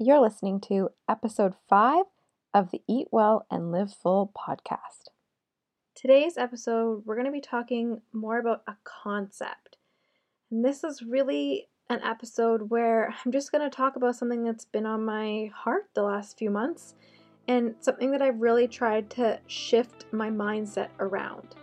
You're 0.00 0.20
listening 0.20 0.60
to 0.68 0.90
episode 1.08 1.54
five 1.68 2.04
of 2.54 2.70
the 2.70 2.82
Eat 2.86 3.08
Well 3.10 3.44
and 3.50 3.72
Live 3.72 3.92
Full 3.92 4.32
podcast. 4.32 5.08
Today's 5.96 6.38
episode, 6.38 7.02
we're 7.04 7.16
going 7.16 7.26
to 7.26 7.32
be 7.32 7.40
talking 7.40 8.00
more 8.12 8.38
about 8.38 8.62
a 8.68 8.76
concept. 8.84 9.76
And 10.52 10.64
this 10.64 10.84
is 10.84 11.02
really 11.02 11.66
an 11.90 12.00
episode 12.04 12.70
where 12.70 13.12
I'm 13.26 13.32
just 13.32 13.50
going 13.50 13.68
to 13.68 13.76
talk 13.76 13.96
about 13.96 14.14
something 14.14 14.44
that's 14.44 14.66
been 14.66 14.86
on 14.86 15.04
my 15.04 15.50
heart 15.52 15.88
the 15.94 16.04
last 16.04 16.38
few 16.38 16.50
months 16.50 16.94
and 17.48 17.74
something 17.80 18.12
that 18.12 18.22
I've 18.22 18.40
really 18.40 18.68
tried 18.68 19.10
to 19.10 19.40
shift 19.48 20.04
my 20.12 20.30
mindset 20.30 20.90
around. 21.00 21.56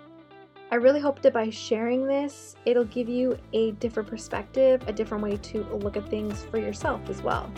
I 0.72 0.76
really 0.76 1.00
hope 1.00 1.22
that 1.22 1.32
by 1.32 1.50
sharing 1.52 2.06
this, 2.06 2.58
it'll 2.66 2.84
give 2.84 3.08
you 3.08 3.38
a 3.54 3.72
different 3.72 4.10
perspective, 4.10 4.84
a 4.88 4.92
different 4.92 5.24
way 5.24 5.38
to 5.38 5.64
look 5.76 5.96
at 5.96 6.10
things 6.10 6.44
for 6.52 6.58
yourself 6.58 7.00
as 7.10 7.22
well. 7.22 7.50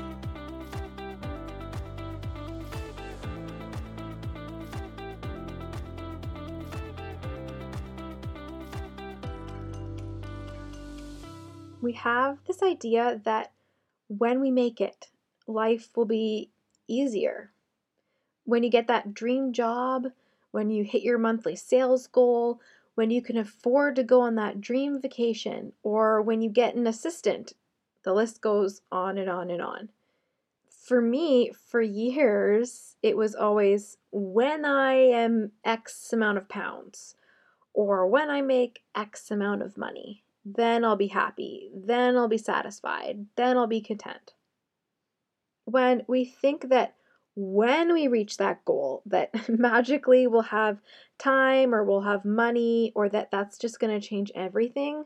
We 11.80 11.94
have 11.94 12.40
this 12.46 12.64
idea 12.64 13.22
that 13.24 13.52
when 14.08 14.42
we 14.42 14.50
make 14.50 14.82
it, 14.82 15.10
life 15.46 15.90
will 15.96 16.06
be 16.06 16.50
easier. 16.88 17.52
When 18.46 18.64
you 18.64 18.70
get 18.70 18.88
that 18.88 19.14
dream 19.14 19.54
job, 19.54 20.08
when 20.52 20.72
you 20.72 20.84
hit 20.84 21.04
your 21.04 21.20
monthly 21.20 21.56
sales 21.56 22.08
goal, 22.08 22.60
when 22.96 23.12
you 23.12 23.22
can 23.22 23.38
afford 23.38 23.96
to 23.96 24.04
go 24.04 24.22
on 24.22 24.34
that 24.36 24.60
dream 24.60 25.00
vacation, 25.00 25.72
or 25.84 26.20
when 26.20 26.42
you 26.42 26.50
get 26.50 26.74
an 26.74 26.88
assistant. 26.88 27.54
The 28.04 28.14
list 28.14 28.42
goes 28.42 28.82
on 28.92 29.20
and 29.20 29.30
on 29.30 29.52
and 29.52 29.62
on. 29.62 29.90
For 30.70 31.00
me, 31.00 31.52
for 31.52 31.82
years, 31.82 32.96
it 33.04 33.16
was 33.16 33.36
always 33.36 33.98
when 34.12 34.66
I 34.66 34.94
am 34.94 35.52
X 35.64 36.12
amount 36.12 36.40
of 36.40 36.50
pounds, 36.50 37.16
or 37.74 38.08
when 38.08 38.32
I 38.32 38.42
make 38.42 38.84
X 38.96 39.30
amount 39.30 39.62
of 39.62 39.78
money, 39.78 40.24
then 40.56 40.86
I'll 40.86 40.96
be 40.96 41.08
happy, 41.08 41.70
then 41.74 42.16
I'll 42.16 42.28
be 42.28 42.38
satisfied, 42.38 43.26
then 43.36 43.58
I'll 43.58 43.68
be 43.68 43.82
content. 43.82 44.34
When 45.66 46.04
we 46.08 46.24
think 46.24 46.70
that 46.70 46.96
when 47.36 47.94
we 47.94 48.08
reach 48.08 48.38
that 48.38 48.66
goal 48.66 49.04
that 49.06 49.30
magically 49.50 50.26
we'll 50.26 50.42
have 50.42 50.82
time 51.20 51.74
or 51.74 51.84
we'll 51.84 52.02
have 52.02 52.26
money 52.26 52.92
or 52.96 53.10
that 53.10 53.30
that's 53.30 53.60
just 53.60 53.80
going 53.80 54.00
to 54.00 54.08
change 54.08 54.32
everything 54.34 55.06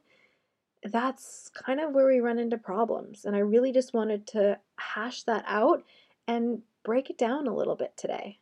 that's 0.84 1.52
kind 1.54 1.80
of 1.80 1.92
where 1.92 2.08
we 2.08 2.22
run 2.22 2.40
into 2.40 2.58
problems. 2.58 3.26
And 3.26 3.36
i 3.36 3.40
really 3.40 3.72
just 3.72 3.94
wanted 3.94 4.26
to 4.28 4.60
hash 4.78 5.24
that 5.24 5.44
out 5.48 5.84
and 6.28 6.62
break 6.84 7.10
it 7.10 7.18
down 7.18 7.48
a 7.48 7.56
little 7.56 7.76
bit 7.76 7.94
today 7.98 8.40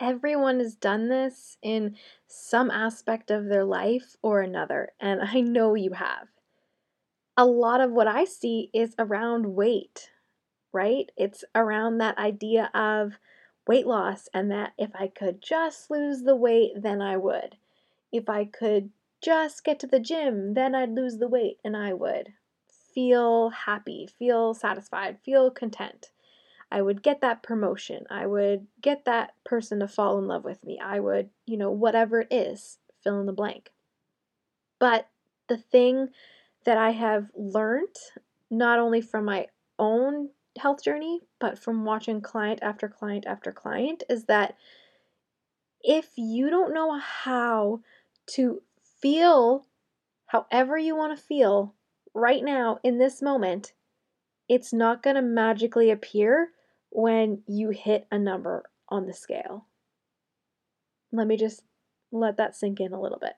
everyone 0.00 0.58
has 0.58 0.74
done 0.74 1.08
this 1.08 1.56
in 1.62 1.96
some 2.26 2.70
aspect 2.70 3.30
of 3.30 3.46
their 3.46 3.64
life 3.64 4.16
or 4.22 4.40
another 4.40 4.92
and 5.00 5.20
i 5.32 5.40
know 5.40 5.74
you 5.74 5.92
have 5.92 6.28
a 7.36 7.44
lot 7.44 7.80
of 7.80 7.90
what 7.90 8.06
i 8.06 8.24
see 8.24 8.70
is 8.72 8.94
around 8.98 9.54
weight 9.54 10.10
right? 10.74 11.10
It's 11.16 11.44
around 11.54 11.98
that 11.98 12.18
idea 12.18 12.70
of 12.74 13.14
weight 13.66 13.86
loss 13.86 14.28
and 14.34 14.50
that 14.50 14.72
if 14.76 14.90
I 14.94 15.06
could 15.06 15.40
just 15.40 15.90
lose 15.90 16.22
the 16.22 16.36
weight, 16.36 16.72
then 16.76 17.00
I 17.00 17.16
would. 17.16 17.56
If 18.12 18.28
I 18.28 18.44
could 18.44 18.90
just 19.22 19.64
get 19.64 19.78
to 19.80 19.86
the 19.86 20.00
gym, 20.00 20.52
then 20.54 20.74
I'd 20.74 20.90
lose 20.90 21.16
the 21.16 21.28
weight 21.28 21.58
and 21.64 21.76
I 21.76 21.94
would 21.94 22.34
feel 22.92 23.50
happy, 23.50 24.08
feel 24.18 24.52
satisfied, 24.52 25.18
feel 25.24 25.50
content. 25.50 26.10
I 26.74 26.82
would 26.82 27.04
get 27.04 27.20
that 27.20 27.44
promotion. 27.44 28.04
I 28.10 28.26
would 28.26 28.66
get 28.82 29.04
that 29.04 29.34
person 29.44 29.78
to 29.78 29.86
fall 29.86 30.18
in 30.18 30.26
love 30.26 30.42
with 30.42 30.64
me. 30.64 30.80
I 30.84 30.98
would, 30.98 31.30
you 31.46 31.56
know, 31.56 31.70
whatever 31.70 32.22
it 32.22 32.32
is, 32.32 32.78
fill 33.04 33.20
in 33.20 33.26
the 33.26 33.32
blank. 33.32 33.70
But 34.80 35.08
the 35.46 35.56
thing 35.56 36.08
that 36.64 36.76
I 36.76 36.90
have 36.90 37.30
learned, 37.36 37.94
not 38.50 38.80
only 38.80 39.00
from 39.00 39.24
my 39.24 39.46
own 39.78 40.30
health 40.58 40.82
journey, 40.82 41.20
but 41.38 41.60
from 41.60 41.84
watching 41.84 42.20
client 42.20 42.58
after 42.60 42.88
client 42.88 43.24
after 43.24 43.52
client, 43.52 44.02
is 44.10 44.24
that 44.24 44.56
if 45.80 46.08
you 46.16 46.50
don't 46.50 46.74
know 46.74 46.98
how 46.98 47.82
to 48.32 48.62
feel 49.00 49.64
however 50.26 50.76
you 50.76 50.96
want 50.96 51.16
to 51.16 51.24
feel 51.24 51.72
right 52.14 52.42
now 52.42 52.80
in 52.82 52.98
this 52.98 53.22
moment, 53.22 53.74
it's 54.48 54.72
not 54.72 55.04
going 55.04 55.14
to 55.14 55.22
magically 55.22 55.92
appear 55.92 56.48
when 56.94 57.42
you 57.48 57.70
hit 57.70 58.06
a 58.12 58.18
number 58.18 58.70
on 58.88 59.06
the 59.06 59.12
scale. 59.12 59.66
Let 61.12 61.26
me 61.26 61.36
just 61.36 61.62
let 62.12 62.36
that 62.36 62.54
sink 62.54 62.78
in 62.80 62.92
a 62.92 63.00
little 63.00 63.18
bit. 63.18 63.34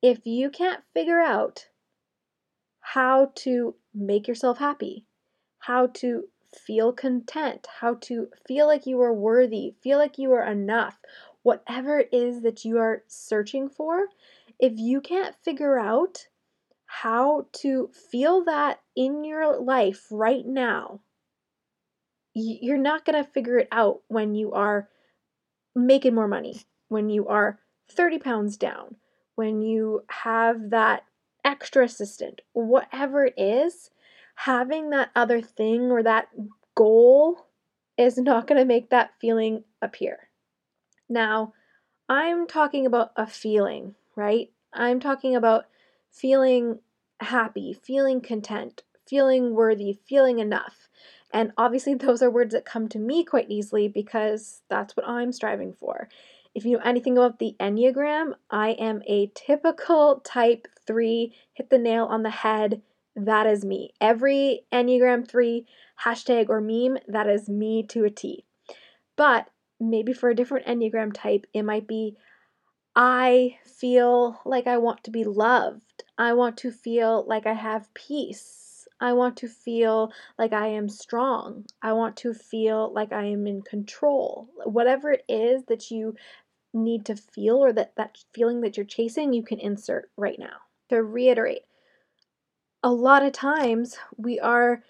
If 0.00 0.24
you 0.24 0.48
can't 0.48 0.84
figure 0.94 1.20
out 1.20 1.66
how 2.80 3.32
to 3.34 3.74
make 3.92 4.28
yourself 4.28 4.58
happy, 4.58 5.06
how 5.58 5.88
to 5.88 6.28
feel 6.56 6.92
content, 6.92 7.66
how 7.80 7.94
to 8.02 8.28
feel 8.46 8.68
like 8.68 8.86
you 8.86 9.00
are 9.02 9.12
worthy, 9.12 9.74
feel 9.82 9.98
like 9.98 10.18
you 10.18 10.32
are 10.32 10.46
enough, 10.46 10.98
whatever 11.42 11.98
it 11.98 12.10
is 12.12 12.42
that 12.42 12.64
you 12.64 12.78
are 12.78 13.02
searching 13.08 13.68
for, 13.68 14.06
if 14.60 14.74
you 14.76 15.00
can't 15.00 15.34
figure 15.42 15.80
out 15.80 16.28
how 16.86 17.46
to 17.52 17.90
feel 18.10 18.44
that 18.44 18.80
in 18.94 19.24
your 19.24 19.60
life 19.60 20.06
right 20.12 20.46
now, 20.46 21.00
you're 22.38 22.78
not 22.78 23.04
going 23.04 23.22
to 23.22 23.30
figure 23.30 23.58
it 23.58 23.68
out 23.72 24.00
when 24.08 24.34
you 24.34 24.52
are 24.52 24.88
making 25.74 26.14
more 26.14 26.28
money, 26.28 26.62
when 26.88 27.08
you 27.08 27.28
are 27.28 27.58
30 27.90 28.18
pounds 28.18 28.56
down, 28.56 28.96
when 29.34 29.62
you 29.62 30.02
have 30.08 30.70
that 30.70 31.04
extra 31.44 31.84
assistant, 31.84 32.40
whatever 32.52 33.24
it 33.24 33.34
is, 33.36 33.90
having 34.34 34.90
that 34.90 35.10
other 35.16 35.40
thing 35.40 35.90
or 35.90 36.02
that 36.02 36.28
goal 36.74 37.46
is 37.96 38.18
not 38.18 38.46
going 38.46 38.60
to 38.60 38.64
make 38.64 38.90
that 38.90 39.10
feeling 39.20 39.64
appear. 39.82 40.28
Now, 41.08 41.54
I'm 42.08 42.46
talking 42.46 42.86
about 42.86 43.12
a 43.16 43.26
feeling, 43.26 43.94
right? 44.16 44.50
I'm 44.72 45.00
talking 45.00 45.34
about 45.34 45.64
feeling 46.10 46.80
happy, 47.20 47.72
feeling 47.82 48.20
content, 48.20 48.82
feeling 49.06 49.54
worthy, 49.54 49.98
feeling 50.06 50.38
enough. 50.38 50.87
And 51.32 51.52
obviously, 51.56 51.94
those 51.94 52.22
are 52.22 52.30
words 52.30 52.52
that 52.54 52.64
come 52.64 52.88
to 52.88 52.98
me 52.98 53.24
quite 53.24 53.50
easily 53.50 53.88
because 53.88 54.62
that's 54.68 54.96
what 54.96 55.08
I'm 55.08 55.32
striving 55.32 55.72
for. 55.72 56.08
If 56.54 56.64
you 56.64 56.72
know 56.72 56.82
anything 56.84 57.16
about 57.16 57.38
the 57.38 57.54
Enneagram, 57.60 58.34
I 58.50 58.70
am 58.70 59.02
a 59.06 59.30
typical 59.34 60.20
type 60.24 60.66
3, 60.86 61.34
hit 61.52 61.70
the 61.70 61.78
nail 61.78 62.06
on 62.06 62.22
the 62.22 62.30
head. 62.30 62.82
That 63.14 63.46
is 63.46 63.64
me. 63.64 63.92
Every 64.00 64.62
Enneagram 64.72 65.28
3 65.28 65.66
hashtag 66.04 66.48
or 66.48 66.60
meme, 66.60 66.98
that 67.06 67.28
is 67.28 67.48
me 67.48 67.82
to 67.88 68.04
a 68.04 68.10
T. 68.10 68.44
But 69.16 69.48
maybe 69.80 70.12
for 70.12 70.30
a 70.30 70.34
different 70.34 70.66
Enneagram 70.66 71.12
type, 71.12 71.46
it 71.52 71.62
might 71.62 71.86
be 71.86 72.16
I 72.96 73.58
feel 73.64 74.40
like 74.44 74.66
I 74.66 74.78
want 74.78 75.04
to 75.04 75.10
be 75.10 75.24
loved. 75.24 76.02
I 76.16 76.32
want 76.32 76.56
to 76.58 76.72
feel 76.72 77.24
like 77.28 77.46
I 77.46 77.52
have 77.52 77.94
peace. 77.94 78.67
I 79.00 79.12
want 79.12 79.36
to 79.38 79.48
feel 79.48 80.12
like 80.38 80.52
I 80.52 80.68
am 80.68 80.88
strong. 80.88 81.66
I 81.82 81.92
want 81.92 82.16
to 82.18 82.34
feel 82.34 82.92
like 82.92 83.12
I 83.12 83.24
am 83.24 83.46
in 83.46 83.62
control. 83.62 84.48
Whatever 84.64 85.12
it 85.12 85.24
is 85.28 85.62
that 85.68 85.90
you 85.90 86.14
need 86.74 87.06
to 87.06 87.16
feel 87.16 87.56
or 87.56 87.72
that 87.72 87.96
that 87.96 88.18
feeling 88.34 88.60
that 88.62 88.76
you're 88.76 88.86
chasing, 88.86 89.32
you 89.32 89.42
can 89.42 89.58
insert 89.58 90.10
right 90.16 90.38
now. 90.38 90.56
To 90.90 91.02
reiterate, 91.02 91.62
a 92.82 92.90
lot 92.90 93.24
of 93.24 93.32
times 93.32 93.96
we 94.16 94.40
are 94.40 94.82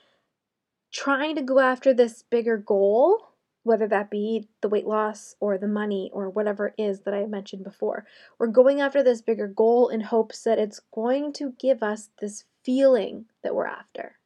trying 0.93 1.37
to 1.37 1.43
go 1.43 1.59
after 1.59 1.93
this 1.93 2.23
bigger 2.23 2.57
goal, 2.57 3.29
whether 3.63 3.87
that 3.89 4.11
be 4.11 4.49
the 4.63 4.69
weight 4.69 4.87
loss 4.87 5.35
or 5.41 5.59
the 5.59 5.69
money 5.69 6.11
or 6.13 6.31
whatever 6.31 6.69
it 6.69 6.75
is 6.79 7.01
that 7.01 7.15
I 7.15 7.27
mentioned 7.27 7.65
before. 7.65 8.07
We're 8.39 8.47
going 8.47 8.81
after 8.81 9.03
this 9.03 9.21
bigger 9.21 9.49
goal 9.49 9.89
in 9.89 10.01
hopes 10.01 10.43
that 10.45 10.59
it's 10.59 10.81
going 10.95 11.33
to 11.35 11.53
give 11.59 11.83
us 11.83 12.11
this 12.21 12.45
feeling 12.69 13.25
that 13.43 13.55
we're 13.55 13.67
after. 13.67 14.19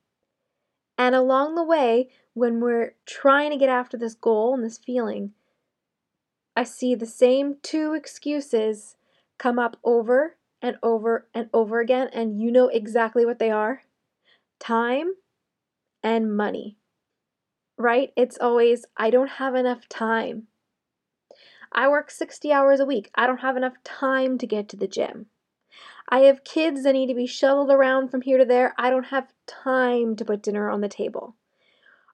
And 0.98 1.14
along 1.14 1.54
the 1.54 1.62
way, 1.62 2.08
when 2.34 2.58
we're 2.58 2.96
trying 3.06 3.52
to 3.52 3.56
get 3.56 3.68
after 3.68 3.96
this 3.96 4.16
goal 4.16 4.52
and 4.52 4.64
this 4.64 4.78
feeling, 4.78 5.30
I 6.56 6.64
see 6.64 6.96
the 6.96 7.06
same 7.06 7.58
two 7.62 7.94
excuses 7.94 8.96
come 9.38 9.60
up 9.60 9.76
over 9.84 10.38
and 10.60 10.76
over 10.82 11.28
and 11.32 11.50
over 11.54 11.78
again, 11.78 12.08
and 12.12 12.40
you 12.40 12.50
know 12.50 12.66
exactly 12.66 13.24
what 13.24 13.38
they 13.38 13.52
are 13.52 13.82
time 14.58 15.12
and 16.02 16.36
money. 16.36 16.78
Right? 17.78 18.10
It's 18.16 18.38
always, 18.40 18.86
I 18.96 19.10
don't 19.10 19.30
have 19.30 19.54
enough 19.54 19.88
time. 19.88 20.48
I 21.70 21.86
work 21.86 22.10
60 22.10 22.52
hours 22.52 22.80
a 22.80 22.86
week. 22.86 23.08
I 23.14 23.28
don't 23.28 23.38
have 23.38 23.56
enough 23.56 23.76
time 23.84 24.36
to 24.38 24.48
get 24.48 24.68
to 24.70 24.76
the 24.76 24.88
gym. 24.88 25.26
I 26.12 26.24
have 26.24 26.44
kids 26.44 26.82
that 26.82 26.92
need 26.92 27.06
to 27.06 27.14
be 27.14 27.24
shuttled 27.24 27.70
around 27.70 28.10
from 28.10 28.20
here 28.20 28.36
to 28.36 28.44
there. 28.44 28.74
I 28.76 28.90
don't 28.90 29.06
have 29.06 29.32
time 29.46 30.14
to 30.16 30.26
put 30.26 30.42
dinner 30.42 30.68
on 30.68 30.82
the 30.82 30.88
table. 30.88 31.36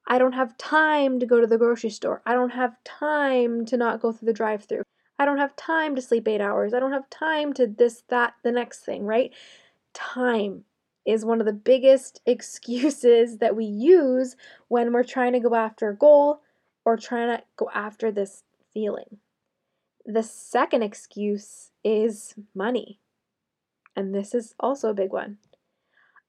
I 0.07 0.19
don't 0.19 0.35
have 0.35 0.57
time 0.57 1.19
to 1.19 1.27
go 1.27 1.41
to 1.41 1.49
the 1.49 1.59
grocery 1.59 1.91
store. 1.91 2.23
I 2.25 2.35
don't 2.35 2.53
have 2.53 2.77
time 2.85 3.67
to 3.67 3.77
not 3.77 4.01
go 4.01 4.13
through 4.13 4.27
the 4.27 4.33
drive 4.33 4.63
through. 4.63 4.85
I 5.19 5.25
don't 5.25 5.39
have 5.39 5.57
time 5.57 5.97
to 5.97 6.01
sleep 6.01 6.29
eight 6.29 6.41
hours. 6.41 6.75
I 6.75 6.79
don't 6.79 6.93
have 6.93 7.11
time 7.11 7.53
to 7.55 7.67
this, 7.67 8.05
that, 8.09 8.35
the 8.45 8.53
next 8.53 8.85
thing, 8.85 9.05
right? 9.05 9.33
Time 9.95 10.63
is 11.05 11.25
one 11.25 11.41
of 11.41 11.47
the 11.47 11.53
biggest 11.53 12.21
excuses 12.27 13.39
that 13.39 13.57
we 13.57 13.65
use 13.65 14.37
when 14.69 14.93
we're 14.93 15.03
trying 15.03 15.33
to 15.33 15.41
go 15.41 15.57
after 15.57 15.89
a 15.89 15.97
goal 15.97 16.43
or 16.85 16.97
trying 16.97 17.37
to 17.37 17.43
go 17.57 17.69
after 17.75 18.13
this 18.13 18.45
feeling. 18.73 19.19
The 20.07 20.23
second 20.23 20.85
excuse 20.85 21.73
is 21.83 22.37
money. 22.55 23.01
And 23.99 24.15
this 24.15 24.33
is 24.33 24.55
also 24.61 24.91
a 24.91 24.95
big 24.95 25.11
one. 25.11 25.39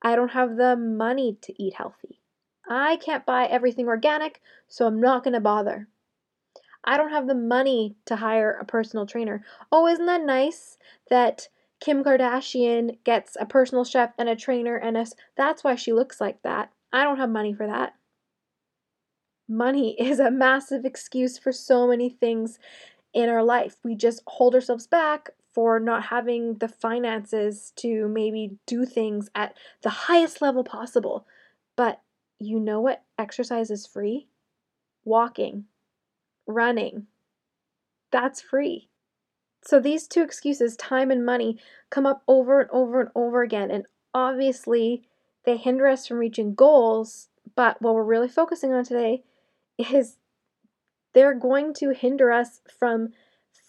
I 0.01 0.15
don't 0.15 0.31
have 0.31 0.57
the 0.57 0.75
money 0.75 1.37
to 1.43 1.63
eat 1.63 1.75
healthy. 1.75 2.19
I 2.67 2.95
can't 2.95 3.27
buy 3.27 3.45
everything 3.45 3.87
organic, 3.87 4.41
so 4.67 4.87
I'm 4.87 4.99
not 4.99 5.23
going 5.23 5.35
to 5.35 5.39
bother. 5.39 5.87
I 6.83 6.97
don't 6.97 7.11
have 7.11 7.27
the 7.27 7.35
money 7.35 7.95
to 8.05 8.15
hire 8.15 8.57
a 8.59 8.65
personal 8.65 9.05
trainer. 9.05 9.45
Oh, 9.71 9.85
isn't 9.85 10.07
that 10.07 10.23
nice 10.23 10.79
that 11.11 11.49
Kim 11.79 12.03
Kardashian 12.03 12.97
gets 13.03 13.37
a 13.39 13.45
personal 13.45 13.83
chef 13.83 14.13
and 14.17 14.27
a 14.27 14.35
trainer 14.35 14.75
and 14.75 14.97
a, 14.97 15.05
that's 15.37 15.63
why 15.63 15.75
she 15.75 15.93
looks 15.93 16.19
like 16.19 16.41
that. 16.41 16.71
I 16.91 17.03
don't 17.03 17.17
have 17.17 17.29
money 17.29 17.53
for 17.53 17.67
that. 17.67 17.93
Money 19.47 19.95
is 20.01 20.19
a 20.19 20.31
massive 20.31 20.85
excuse 20.85 21.37
for 21.37 21.51
so 21.51 21.87
many 21.87 22.09
things 22.09 22.57
in 23.13 23.29
our 23.29 23.43
life. 23.43 23.75
We 23.83 23.93
just 23.93 24.23
hold 24.25 24.55
ourselves 24.55 24.87
back 24.87 25.29
for 25.59 25.77
not 25.77 26.05
having 26.05 26.53
the 26.59 26.69
finances 26.69 27.73
to 27.75 28.07
maybe 28.07 28.57
do 28.65 28.85
things 28.85 29.29
at 29.35 29.57
the 29.81 29.89
highest 29.89 30.41
level 30.41 30.63
possible. 30.63 31.27
But 31.75 31.99
you 32.39 32.61
know 32.61 32.79
what 32.79 33.03
exercise 33.17 33.69
is 33.69 33.85
free? 33.85 34.29
Walking, 35.03 35.65
running. 36.47 37.07
That's 38.09 38.39
free. 38.39 38.87
So 39.61 39.81
these 39.81 40.07
two 40.07 40.23
excuses, 40.23 40.77
time 40.77 41.11
and 41.11 41.25
money, 41.25 41.59
come 41.89 42.05
up 42.05 42.23
over 42.25 42.61
and 42.61 42.69
over 42.71 43.01
and 43.01 43.09
over 43.13 43.41
again. 43.41 43.69
And 43.69 43.83
obviously, 44.13 45.03
they 45.43 45.57
hinder 45.57 45.87
us 45.87 46.07
from 46.07 46.19
reaching 46.19 46.55
goals. 46.55 47.27
But 47.53 47.81
what 47.81 47.95
we're 47.95 48.03
really 48.03 48.29
focusing 48.29 48.71
on 48.71 48.85
today 48.85 49.23
is 49.77 50.15
they're 51.13 51.33
going 51.33 51.73
to 51.73 51.89
hinder 51.89 52.31
us 52.31 52.61
from 52.79 53.09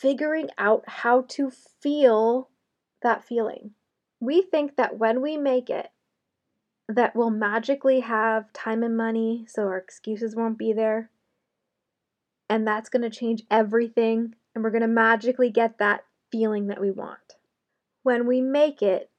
figuring 0.01 0.49
out 0.57 0.83
how 0.87 1.23
to 1.29 1.51
feel 1.51 2.49
that 3.03 3.23
feeling. 3.23 3.73
We 4.19 4.43
think 4.43 4.77
that 4.77 4.99
when 4.99 5.21
we 5.21 5.37
make 5.37 5.69
it, 5.69 5.91
that 6.89 7.15
we'll 7.15 7.31
magically 7.31 8.01
have 8.01 8.53
time 8.53 8.83
and 8.83 8.97
money 8.97 9.45
so 9.47 9.65
our 9.65 9.77
excuses 9.77 10.35
won't 10.35 10.59
be 10.59 10.73
there. 10.73 11.11
And 12.49 12.67
that's 12.67 12.89
going 12.89 13.03
to 13.03 13.11
change 13.11 13.45
everything 13.51 14.35
and 14.55 14.65
we're 14.65 14.71
going 14.71 14.81
to 14.83 14.89
magically 14.89 15.51
get 15.51 15.79
that 15.79 16.05
feeling 16.33 16.67
that 16.67 16.81
we 16.81 16.91
want. 16.91 17.37
When 18.03 18.27
we 18.27 18.41
make 18.41 18.83
it, 18.83 19.11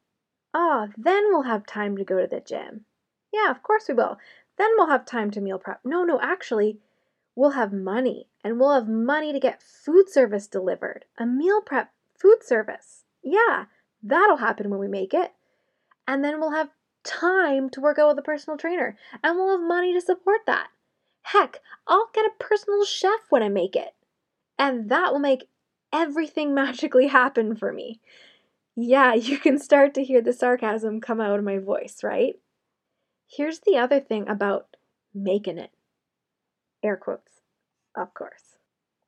ah, 0.53 0.87
oh, 0.87 0.93
then 0.97 1.25
we'll 1.29 1.43
have 1.43 1.65
time 1.65 1.95
to 1.97 2.03
go 2.03 2.19
to 2.19 2.27
the 2.27 2.41
gym. 2.41 2.85
Yeah, 3.31 3.49
of 3.51 3.63
course 3.63 3.85
we 3.87 3.93
will. 3.93 4.17
Then 4.57 4.71
we'll 4.75 4.89
have 4.89 5.05
time 5.05 5.31
to 5.31 5.41
meal 5.41 5.59
prep. 5.59 5.79
No, 5.85 6.03
no, 6.03 6.19
actually, 6.19 6.79
we'll 7.35 7.51
have 7.51 7.73
money 7.73 8.27
and 8.43 8.59
we'll 8.59 8.73
have 8.73 8.87
money 8.87 9.31
to 9.31 9.39
get 9.39 9.61
food 9.61 10.09
service 10.09 10.47
delivered. 10.47 11.05
A 11.17 11.25
meal 11.25 11.61
prep 11.61 11.91
food 12.19 12.43
service. 12.43 13.03
Yeah, 13.23 13.65
that'll 14.03 14.37
happen 14.37 14.69
when 14.69 14.79
we 14.79 14.87
make 14.87 15.13
it. 15.13 15.33
And 16.07 16.23
then 16.23 16.39
we'll 16.39 16.51
have 16.51 16.69
time 17.03 17.69
to 17.69 17.81
work 17.81 17.97
out 17.97 18.09
with 18.09 18.19
a 18.19 18.23
personal 18.23 18.57
trainer 18.57 18.97
and 19.23 19.35
we'll 19.35 19.57
have 19.57 19.67
money 19.67 19.93
to 19.93 20.01
support 20.01 20.41
that. 20.45 20.67
Heck, 21.23 21.59
I'll 21.87 22.09
get 22.13 22.25
a 22.25 22.43
personal 22.43 22.85
chef 22.85 23.19
when 23.29 23.43
I 23.43 23.49
make 23.49 23.75
it. 23.75 23.93
And 24.57 24.89
that 24.89 25.11
will 25.11 25.19
make 25.19 25.47
everything 25.93 26.53
magically 26.53 27.07
happen 27.07 27.55
for 27.55 27.71
me. 27.71 28.01
Yeah, 28.75 29.13
you 29.13 29.37
can 29.37 29.59
start 29.59 29.93
to 29.95 30.03
hear 30.03 30.21
the 30.21 30.33
sarcasm 30.33 31.01
come 31.01 31.21
out 31.21 31.39
of 31.39 31.45
my 31.45 31.57
voice, 31.57 32.03
right? 32.03 32.35
Here's 33.27 33.59
the 33.59 33.77
other 33.77 33.99
thing 33.99 34.27
about 34.27 34.75
making 35.13 35.57
it 35.57 35.71
air 36.83 36.97
quotes, 36.97 37.41
of 37.95 38.13
course. 38.13 38.57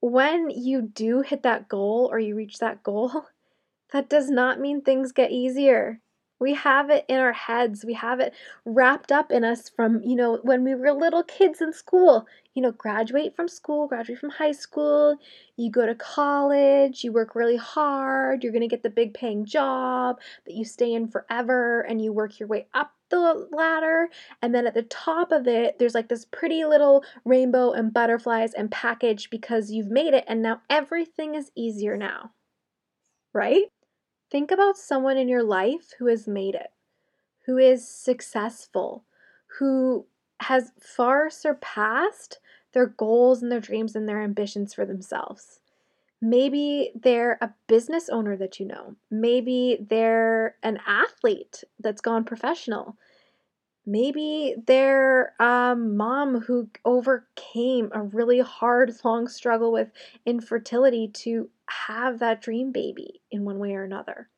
When 0.01 0.49
you 0.49 0.81
do 0.81 1.21
hit 1.21 1.43
that 1.43 1.69
goal 1.69 2.09
or 2.11 2.19
you 2.19 2.35
reach 2.35 2.59
that 2.59 2.83
goal, 2.83 3.25
that 3.93 4.09
does 4.09 4.29
not 4.29 4.59
mean 4.59 4.81
things 4.81 5.11
get 5.11 5.31
easier. 5.31 6.01
We 6.39 6.55
have 6.55 6.89
it 6.89 7.05
in 7.07 7.19
our 7.19 7.31
heads. 7.31 7.85
We 7.85 7.93
have 7.93 8.19
it 8.19 8.33
wrapped 8.65 9.13
up 9.13 9.31
in 9.31 9.45
us 9.45 9.69
from, 9.69 10.03
you 10.03 10.15
know, 10.15 10.39
when 10.43 10.65
we 10.65 10.75
were 10.75 10.91
little 10.91 11.23
kids 11.23 11.61
in 11.61 11.71
school. 11.71 12.27
You 12.53 12.61
know, 12.61 12.71
graduate 12.73 13.33
from 13.33 13.47
school, 13.47 13.87
graduate 13.87 14.19
from 14.19 14.29
high 14.29 14.51
school, 14.51 15.15
you 15.55 15.71
go 15.71 15.85
to 15.85 15.95
college, 15.95 17.03
you 17.03 17.13
work 17.13 17.33
really 17.33 17.55
hard, 17.55 18.43
you're 18.43 18.51
going 18.51 18.61
to 18.61 18.67
get 18.67 18.83
the 18.83 18.89
big 18.89 19.13
paying 19.13 19.45
job 19.45 20.19
that 20.45 20.53
you 20.53 20.65
stay 20.65 20.93
in 20.93 21.07
forever, 21.07 21.81
and 21.81 22.03
you 22.03 22.11
work 22.11 22.39
your 22.39 22.49
way 22.49 22.67
up 22.73 22.91
the 23.13 23.47
ladder. 23.51 24.09
And 24.41 24.53
then 24.53 24.65
at 24.65 24.73
the 24.73 24.83
top 24.83 25.31
of 25.31 25.47
it, 25.47 25.77
there's 25.77 25.95
like 25.95 26.09
this 26.09 26.25
pretty 26.25 26.65
little 26.65 27.03
rainbow 27.25 27.71
and 27.71 27.93
butterflies 27.93 28.53
and 28.53 28.71
package 28.71 29.29
because 29.29 29.71
you've 29.71 29.91
made 29.91 30.13
it, 30.13 30.25
and 30.27 30.41
now 30.41 30.61
everything 30.69 31.35
is 31.35 31.51
easier 31.55 31.97
now. 31.97 32.31
Right? 33.33 33.65
Think 34.31 34.51
about 34.51 34.77
someone 34.77 35.17
in 35.17 35.27
your 35.27 35.43
life 35.43 35.93
who 35.99 36.07
has 36.07 36.27
made 36.27 36.55
it, 36.55 36.71
who 37.45 37.57
is 37.57 37.87
successful, 37.87 39.05
who 39.59 40.07
has 40.39 40.71
far 40.79 41.29
surpassed 41.29 42.39
their 42.73 42.87
goals 42.87 43.43
and 43.43 43.51
their 43.51 43.59
dreams 43.59 43.95
and 43.95 44.09
their 44.09 44.21
ambitions 44.21 44.73
for 44.73 44.85
themselves. 44.85 45.59
Maybe 46.25 46.93
they're 46.95 47.37
a 47.41 47.53
business 47.67 48.07
owner 48.07 48.37
that 48.37 48.57
you 48.57 48.65
know. 48.65 48.95
Maybe 49.11 49.77
they're 49.89 50.55
an 50.63 50.79
athlete 50.87 51.65
that's 51.81 51.99
gone 51.99 52.23
professional. 52.23 52.95
Maybe 53.85 54.55
they're 54.65 55.33
a 55.37 55.75
mom 55.75 56.39
who 56.39 56.69
overcame 56.85 57.89
a 57.91 58.01
really 58.01 58.39
hard, 58.39 58.93
long 59.03 59.27
struggle 59.27 59.73
with 59.73 59.91
infertility 60.25 61.09
to 61.09 61.49
have 61.67 62.19
that 62.19 62.41
dream 62.41 62.71
baby 62.71 63.19
in 63.29 63.43
one 63.43 63.59
way 63.59 63.73
or 63.73 63.83
another. 63.83 64.29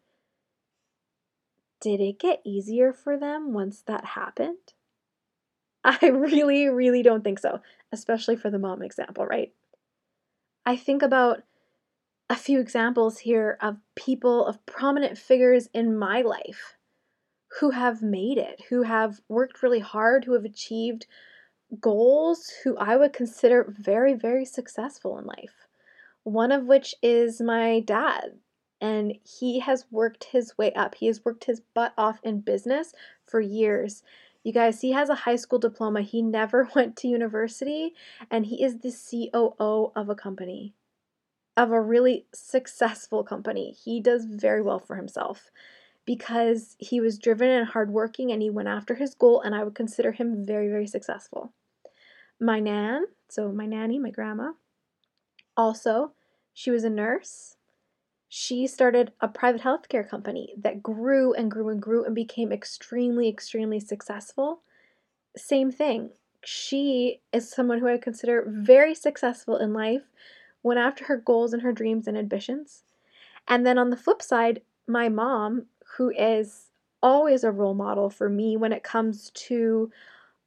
Did 1.80 2.02
it 2.02 2.18
get 2.18 2.42
easier 2.44 2.94
for 2.94 3.16
them 3.16 3.54
once 3.54 3.84
that 3.86 4.06
happened? 4.06 4.74
I 5.84 6.08
really, 6.08 6.68
really 6.68 7.04
don't 7.04 7.24
think 7.24 7.38
so, 7.38 7.62
especially 7.92 8.38
for 8.38 8.50
the 8.50 8.58
mom 8.58 8.82
example, 8.82 9.28
right? 9.28 9.54
I 10.66 10.76
think 10.76 11.04
about 11.04 11.44
a 12.30 12.36
few 12.36 12.60
examples 12.60 13.20
here 13.20 13.58
of 13.62 13.78
people, 13.96 14.46
of 14.46 14.66
prominent 14.66 15.18
figures 15.18 15.70
in 15.74 15.98
my 15.98 16.22
life 16.22 16.76
who 17.60 17.70
have 17.70 18.02
made 18.02 18.38
it, 18.38 18.62
who 18.70 18.82
have 18.84 19.22
worked 19.30 19.64
really 19.64 19.80
hard, 19.80 20.26
who 20.26 20.34
have 20.34 20.46
achieved 20.46 21.08
goals, 21.80 22.52
who 22.64 22.76
I 22.78 22.98
would 22.98 23.14
consider 23.14 23.74
very, 23.78 24.14
very 24.14 24.46
successful 24.46 25.18
in 25.18 25.26
life. 25.26 25.68
One 26.24 26.52
of 26.52 26.66
which 26.66 26.96
is 27.02 27.42
my 27.42 27.80
dad. 27.80 28.40
And 28.82 29.18
he 29.24 29.60
has 29.60 29.86
worked 29.90 30.26
his 30.26 30.58
way 30.58 30.74
up. 30.74 30.96
He 30.96 31.08
has 31.08 31.24
worked 31.24 31.46
his 31.46 31.62
butt 31.74 31.94
off 31.98 32.20
in 32.24 32.42
business 32.42 32.94
for 33.24 33.40
years. 33.40 34.04
You 34.44 34.52
guys, 34.52 34.82
he 34.82 34.92
has 34.92 35.10
a 35.10 35.16
high 35.16 35.38
school 35.38 35.60
diploma. 35.60 36.02
He 36.02 36.22
never 36.22 36.70
went 36.76 36.98
to 36.98 37.08
university, 37.08 37.94
and 38.30 38.46
he 38.46 38.64
is 38.64 38.80
the 38.80 38.92
COO 38.92 39.92
of 39.96 40.10
a 40.10 40.16
company, 40.16 40.74
of 41.58 41.72
a 41.72 41.82
really 41.82 42.26
successful 42.34 43.24
company. 43.24 43.72
He 43.72 44.02
does 44.02 44.26
very 44.26 44.62
well 44.62 44.80
for 44.80 44.96
himself 44.96 45.52
because 46.06 46.76
he 46.80 47.02
was 47.02 47.18
driven 47.18 47.50
and 47.50 47.68
hardworking 47.68 48.32
and 48.32 48.42
he 48.42 48.50
went 48.50 48.68
after 48.68 48.96
his 48.96 49.16
goal, 49.16 49.42
and 49.42 49.56
I 49.56 49.64
would 49.64 49.76
consider 49.76 50.12
him 50.12 50.46
very, 50.46 50.68
very 50.68 50.88
successful. 50.88 51.52
My 52.40 52.60
nan, 52.60 53.06
so 53.30 53.52
my 53.52 53.66
nanny, 53.66 53.98
my 53.98 54.12
grandma, 54.12 54.52
also, 55.58 56.12
she 56.54 56.70
was 56.70 56.84
a 56.84 56.90
nurse. 56.90 57.56
She 58.28 58.68
started 58.68 59.14
a 59.22 59.28
private 59.28 59.62
healthcare 59.62 60.08
company 60.08 60.54
that 60.58 60.84
grew 60.84 61.34
and 61.34 61.50
grew 61.50 61.70
and 61.70 61.82
grew 61.82 62.04
and 62.04 62.14
became 62.14 62.52
extremely, 62.52 63.30
extremely 63.30 63.80
successful. 63.80 64.62
Same 65.38 65.72
thing. 65.72 66.12
She 66.44 67.22
is 67.32 67.50
someone 67.50 67.80
who 67.80 67.88
I 67.88 67.98
consider 67.98 68.46
very 68.48 68.94
successful 68.94 69.58
in 69.58 69.74
life, 69.74 70.04
went 70.66 70.80
after 70.80 71.06
her 71.06 71.18
goals 71.18 71.54
and 71.54 71.62
her 71.62 71.72
dreams 71.72 72.08
and 72.08 72.18
ambitions. 72.18 72.84
And 73.48 73.66
then 73.66 73.78
on 73.78 73.92
the 73.92 73.96
flip 73.96 74.22
side, 74.22 74.62
my 74.88 75.10
mom, 75.10 75.68
who 75.98 76.10
is 76.10 76.72
always 77.04 77.44
a 77.44 77.52
role 77.52 77.76
model 77.76 78.10
for 78.10 78.28
me 78.28 78.58
when 78.58 78.74
it 78.74 78.84
comes 78.84 79.30
to 79.36 79.92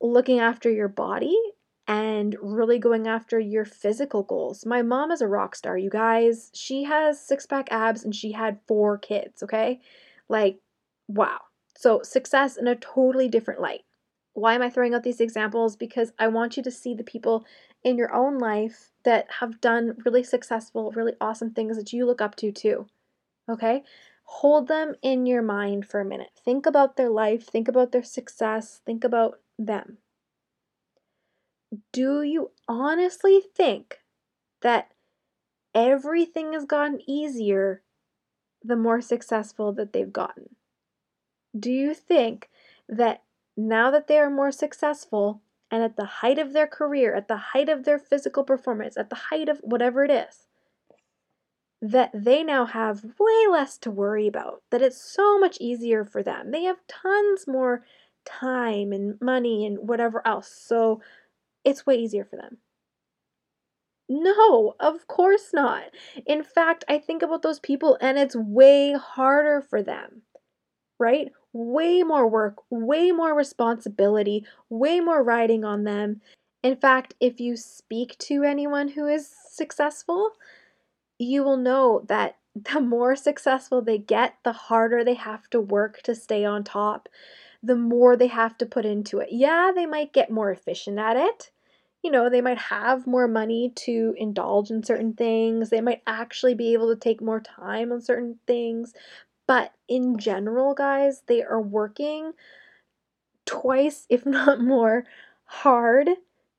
looking 0.01 0.41
after 0.41 0.69
your 0.69 0.89
body 0.89 1.39
and 1.87 2.37
really 2.43 2.81
going 2.81 3.07
after 3.07 3.39
your 3.39 3.65
physical 3.65 4.25
goals. 4.25 4.67
My 4.67 4.83
mom 4.83 5.13
is 5.13 5.21
a 5.21 5.29
rock 5.29 5.55
star, 5.55 5.79
you 5.79 5.89
guys. 5.89 6.51
She 6.53 6.83
has 6.83 7.25
six 7.25 7.47
pack 7.47 7.69
abs 7.71 8.03
and 8.05 8.15
she 8.15 8.33
had 8.33 8.59
four 8.67 8.99
kids, 8.99 9.45
okay? 9.45 9.81
Like, 10.29 10.59
wow. 11.07 11.39
So, 11.77 12.03
success 12.03 12.57
in 12.57 12.67
a 12.67 12.75
totally 12.75 13.29
different 13.29 13.61
light. 13.61 13.83
Why 14.39 14.55
am 14.55 14.63
I 14.63 14.71
throwing 14.71 14.95
out 14.95 15.03
these 15.03 15.21
examples? 15.21 15.77
Because 15.77 16.13
I 16.19 16.29
want 16.29 16.57
you 16.57 16.63
to 16.63 16.71
see 16.71 16.95
the 16.95 17.05
people 17.05 17.45
in 17.83 17.99
your 17.99 18.15
own 18.15 18.39
life 18.39 18.91
that 19.05 19.27
have 19.41 19.61
done 19.61 19.97
really 20.05 20.23
successful, 20.23 20.93
really 20.93 21.15
awesome 21.21 21.51
things 21.51 21.77
that 21.77 21.93
you 21.93 22.07
look 22.07 22.21
up 22.21 22.37
to 22.37 22.53
too. 22.53 22.87
Okay? 23.49 23.83
Hold 24.25 24.69
them 24.69 24.95
in 25.03 25.27
your 25.27 25.43
mind 25.43 25.87
for 25.87 26.01
a 26.01 26.05
minute. 26.05 26.31
Think 26.45 26.67
about 26.67 26.97
their 26.97 27.09
life, 27.09 27.47
think 27.47 27.67
about 27.67 27.93
their 27.93 28.03
success, 28.03 28.81
think 28.85 29.05
about 29.05 29.41
them. 29.59 29.99
Do 31.93 32.23
you 32.23 32.51
honestly 32.69 33.43
think 33.55 33.99
that 34.63 34.93
everything 35.75 36.53
has 36.53 36.65
gotten 36.65 37.01
easier 37.09 37.83
the 38.63 38.77
more 38.77 39.01
successful 39.01 39.73
that 39.73 39.93
they've 39.93 40.13
gotten? 40.13 40.57
Do 41.59 41.71
you 41.71 41.95
think 41.95 42.51
that 42.89 43.23
now 43.59 43.91
that 43.91 44.07
they 44.07 44.19
are 44.19 44.31
more 44.31 44.53
successful 44.53 45.43
and 45.69 45.83
at 45.83 45.97
the 45.97 46.05
height 46.05 46.39
of 46.39 46.53
their 46.53 46.69
career, 46.69 47.13
at 47.15 47.27
the 47.27 47.37
height 47.37 47.69
of 47.69 47.85
their 47.85 47.99
physical 47.99 48.45
performance, 48.45 48.97
at 48.97 49.11
the 49.11 49.17
height 49.17 49.49
of 49.49 49.59
whatever 49.63 50.05
it 50.05 50.13
is, 50.13 50.47
that 51.83 52.11
they 52.15 52.45
now 52.45 52.67
have 52.67 53.05
way 53.19 53.47
less 53.51 53.77
to 53.79 53.91
worry 53.91 54.29
about, 54.29 54.63
that 54.71 54.81
it's 54.81 55.01
so 55.01 55.39
much 55.39 55.59
easier 55.61 56.05
for 56.05 56.23
them. 56.23 56.53
They 56.53 56.63
have 56.63 56.79
tons 56.87 57.49
more 57.49 57.85
time 58.25 58.93
and 58.93 59.21
money 59.21 59.67
and 59.67 59.89
whatever 59.89 60.27
else. 60.27 60.49
So 60.49 61.01
it's 61.65 61.85
way 61.85 61.97
easier 61.97 62.25
for 62.25 62.37
them. 62.37 62.59
No, 64.09 64.75
of 64.79 65.07
course 65.09 65.51
not. 65.53 65.85
In 66.25 66.45
fact, 66.45 66.85
I 66.89 66.99
think 66.99 67.23
about 67.23 67.43
those 67.43 67.59
people 67.59 67.99
and 68.01 68.19
it's 68.19 68.37
way 68.37 68.93
harder 68.93 69.61
for 69.61 69.83
them, 69.83 70.23
right? 70.99 71.33
Way 71.53 72.03
more 72.03 72.29
work, 72.29 72.57
way 72.71 73.11
more 73.13 73.35
responsibility, 73.35 74.47
way 74.69 75.01
more 75.01 75.23
riding 75.23 75.65
on 75.65 75.85
them. 75.85 76.21
In 76.63 76.77
fact, 76.77 77.15
if 77.21 77.41
you 77.41 77.57
speak 77.57 78.17
to 78.19 78.43
anyone 78.45 78.89
who 78.89 79.07
is 79.07 79.29
successful, 79.51 80.33
you 81.19 81.43
will 81.43 81.57
know 81.57 82.05
that 82.09 82.37
the 82.55 82.81
more 82.81 83.17
successful 83.17 83.83
they 83.83 83.99
get, 83.99 84.37
the 84.45 84.53
harder 84.53 85.05
they 85.05 85.15
have 85.15 85.49
to 85.51 85.61
work 85.61 86.03
to 86.03 86.15
stay 86.15 86.45
on 86.45 86.65
top, 86.65 87.09
the 87.63 87.77
more 87.77 88.17
they 88.17 88.29
have 88.29 88.57
to 88.59 88.67
put 88.67 88.85
into 88.87 89.19
it. 89.21 89.29
Yeah, 89.33 89.73
they 89.75 89.87
might 89.87 90.13
get 90.13 90.31
more 90.31 90.51
efficient 90.51 90.99
at 90.99 91.17
it 91.17 91.51
you 92.03 92.11
know, 92.13 92.31
they 92.31 92.41
might 92.41 92.59
have 92.59 93.07
more 93.07 93.29
money 93.29 93.73
to 93.77 94.15
indulge 94.17 94.71
in 94.71 94.83
certain 94.83 95.13
things. 95.15 95.71
They 95.71 95.83
might 95.83 96.03
actually 96.07 96.55
be 96.55 96.73
able 96.73 96.89
to 96.95 97.01
take 97.01 97.21
more 97.21 97.41
time 97.41 97.93
on 97.93 98.01
certain 98.01 98.39
things. 98.47 98.95
But 99.49 99.73
in 99.89 100.19
general, 100.19 100.75
guys, 100.75 101.23
they 101.27 101.43
are 101.43 101.61
working 101.61 102.35
twice, 103.47 104.07
if 104.09 104.25
not 104.39 104.61
more, 104.61 105.05
hard 105.47 106.11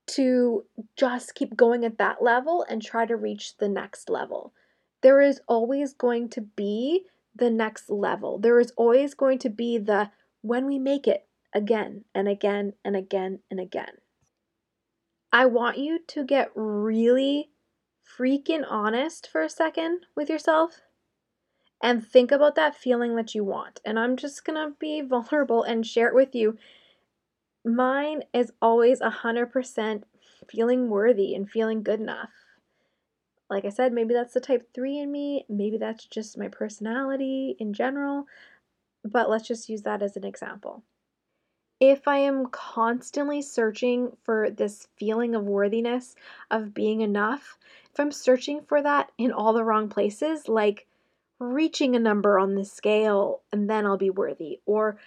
to 0.07 0.65
just 0.97 1.35
keep 1.35 1.55
going 1.55 1.85
at 1.85 1.99
that 1.99 2.21
level 2.21 2.65
and 2.67 2.81
try 2.81 3.05
to 3.05 3.15
reach 3.15 3.57
the 3.57 3.69
next 3.69 4.09
level. 4.09 4.53
There 5.01 5.21
is 5.21 5.39
always 5.47 5.93
going 5.93 6.29
to 6.29 6.41
be 6.41 7.05
the 7.35 7.51
next 7.51 7.91
level. 7.91 8.39
There 8.39 8.59
is 8.59 8.73
always 8.75 9.13
going 9.13 9.37
to 9.39 9.49
be 9.49 9.77
the 9.77 10.09
when 10.41 10.65
we 10.65 10.79
make 10.79 11.07
it 11.07 11.27
again 11.53 12.05
and 12.15 12.27
again 12.27 12.73
and 12.83 12.95
again 12.95 13.39
and 13.51 13.59
again. 13.59 13.99
I 15.31 15.45
want 15.45 15.77
you 15.77 15.99
to 16.07 16.23
get 16.23 16.51
really 16.55 17.51
freaking 18.03 18.63
honest 18.67 19.29
for 19.31 19.43
a 19.43 19.49
second 19.49 20.07
with 20.15 20.27
yourself 20.27 20.81
and 21.81 22.05
think 22.05 22.31
about 22.31 22.55
that 22.55 22.75
feeling 22.75 23.15
that 23.15 23.33
you 23.33 23.43
want. 23.43 23.79
And 23.85 23.99
I'm 23.99 24.17
just 24.17 24.45
gonna 24.45 24.73
be 24.79 25.01
vulnerable 25.07 25.63
and 25.63 25.85
share 25.85 26.07
it 26.07 26.15
with 26.15 26.35
you. 26.35 26.57
Mine 27.65 28.23
is 28.33 28.51
always 28.61 29.01
100% 29.01 30.03
feeling 30.49 30.89
worthy 30.89 31.35
and 31.35 31.49
feeling 31.49 31.83
good 31.83 31.99
enough. 31.99 32.31
Like 33.49 33.65
I 33.65 33.69
said, 33.69 33.93
maybe 33.93 34.13
that's 34.13 34.33
the 34.33 34.39
type 34.39 34.69
3 34.73 34.99
in 34.99 35.11
me, 35.11 35.45
maybe 35.49 35.77
that's 35.77 36.05
just 36.05 36.37
my 36.37 36.47
personality 36.47 37.55
in 37.59 37.73
general, 37.73 38.25
but 39.03 39.29
let's 39.29 39.47
just 39.47 39.69
use 39.69 39.81
that 39.83 40.01
as 40.01 40.15
an 40.15 40.23
example 40.23 40.83
if 41.79 42.07
I 42.07 42.17
am 42.17 42.47
constantly 42.47 43.41
searching 43.41 44.11
for 44.23 44.49
this 44.49 44.87
feeling 44.97 45.33
of 45.33 45.45
worthiness, 45.45 46.15
of 46.51 46.73
being 46.73 47.01
enough, 47.01 47.57
if 47.91 47.99
I'm 47.99 48.11
searching 48.11 48.61
for 48.61 48.81
that 48.81 49.11
in 49.17 49.31
all 49.31 49.53
the 49.53 49.63
wrong 49.63 49.87
places, 49.87 50.49
like 50.49 50.87
reaching 51.39 51.95
a 51.95 51.99
number 51.99 52.37
on 52.37 52.55
the 52.55 52.65
scale 52.65 53.41
and 53.51 53.69
then 53.69 53.85
I'll 53.85 53.97
be 53.97 54.09
worthy, 54.09 54.59
or 54.65 54.97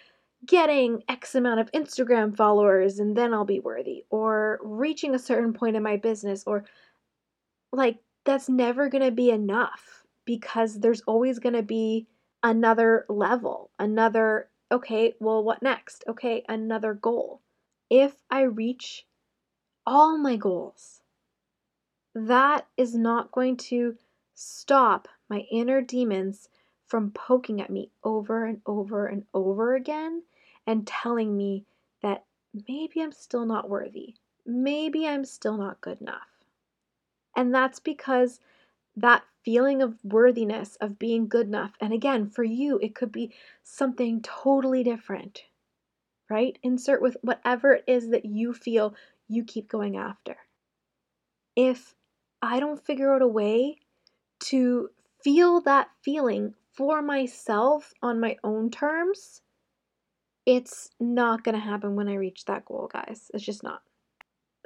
getting 0.46 1.02
X 1.08 1.34
amount 1.34 1.60
of 1.60 1.70
Instagram 1.72 2.36
followers 2.36 2.98
and 2.98 3.16
then 3.16 3.32
I'll 3.32 3.44
be 3.44 3.60
worthy, 3.60 4.04
or 4.10 4.58
reaching 4.62 5.14
a 5.14 5.18
certain 5.18 5.52
point 5.52 5.76
in 5.76 5.82
my 5.82 5.96
business, 5.96 6.44
or 6.46 6.64
like 7.72 7.98
that's 8.24 8.48
never 8.48 8.88
going 8.88 9.04
to 9.04 9.10
be 9.10 9.30
enough 9.30 10.04
because 10.24 10.80
there's 10.80 11.02
always 11.02 11.38
going 11.38 11.54
to 11.54 11.62
be 11.62 12.06
another 12.42 13.04
level, 13.08 13.70
another 13.78 14.48
Okay, 14.72 15.12
well, 15.20 15.44
what 15.44 15.62
next? 15.62 16.02
Okay, 16.08 16.44
another 16.48 16.94
goal. 16.94 17.42
If 17.90 18.14
I 18.30 18.40
reach 18.40 19.04
all 19.86 20.16
my 20.16 20.36
goals, 20.36 21.02
that 22.14 22.66
is 22.78 22.94
not 22.94 23.32
going 23.32 23.58
to 23.68 23.96
stop 24.34 25.08
my 25.32 25.46
inner 25.50 25.80
demons 25.80 26.50
from 26.86 27.10
poking 27.10 27.62
at 27.62 27.70
me 27.70 27.90
over 28.04 28.44
and 28.44 28.60
over 28.66 29.06
and 29.06 29.24
over 29.32 29.74
again 29.74 30.22
and 30.66 30.86
telling 30.86 31.34
me 31.34 31.64
that 32.02 32.26
maybe 32.68 33.00
I'm 33.00 33.12
still 33.12 33.46
not 33.46 33.70
worthy. 33.70 34.16
Maybe 34.44 35.08
I'm 35.08 35.24
still 35.24 35.56
not 35.56 35.80
good 35.80 36.02
enough. 36.02 36.28
And 37.34 37.54
that's 37.54 37.80
because 37.80 38.40
that 38.94 39.22
feeling 39.42 39.80
of 39.80 39.96
worthiness, 40.04 40.76
of 40.82 40.98
being 40.98 41.28
good 41.28 41.46
enough. 41.46 41.72
And 41.80 41.94
again, 41.94 42.28
for 42.28 42.44
you, 42.44 42.78
it 42.82 42.94
could 42.94 43.10
be 43.10 43.32
something 43.62 44.20
totally 44.20 44.84
different, 44.84 45.44
right? 46.28 46.58
Insert 46.62 47.00
with 47.00 47.16
whatever 47.22 47.72
it 47.72 47.84
is 47.86 48.10
that 48.10 48.26
you 48.26 48.52
feel 48.52 48.94
you 49.28 49.44
keep 49.44 49.66
going 49.66 49.96
after. 49.96 50.36
If 51.56 51.94
I 52.42 52.60
don't 52.60 52.84
figure 52.84 53.14
out 53.14 53.22
a 53.22 53.26
way 53.26 53.78
to 54.40 54.90
feel 55.22 55.60
that 55.62 55.88
feeling 56.02 56.54
for 56.72 57.02
myself 57.02 57.92
on 58.02 58.20
my 58.20 58.36
own 58.44 58.70
terms, 58.70 59.42
it's 60.46 60.90
not 60.98 61.44
going 61.44 61.54
to 61.54 61.60
happen 61.60 61.94
when 61.94 62.08
I 62.08 62.14
reach 62.14 62.44
that 62.46 62.64
goal, 62.64 62.88
guys. 62.92 63.30
It's 63.34 63.44
just 63.44 63.62
not. 63.62 63.82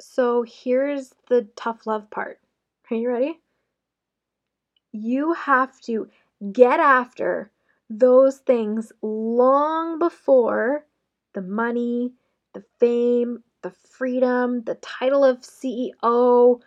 So 0.01 0.45
here's 0.47 1.15
the 1.29 1.49
tough 1.57 1.87
love 1.87 2.11
part. 2.11 2.41
Are 2.91 2.97
you 2.97 3.09
ready? 3.09 3.41
you 4.97 5.33
have 5.35 5.81
to 5.83 6.09
get 6.53 6.81
after 6.81 7.51
those 7.89 8.39
things 8.39 8.93
long 9.03 9.99
before 9.99 10.87
the 11.35 11.43
money, 11.43 12.13
the 12.55 12.65
fame, 12.81 13.43
the 13.63 13.71
freedom, 13.71 14.63
the 14.65 14.77
title 14.77 15.25
of 15.25 15.41
CEO, 15.41 16.61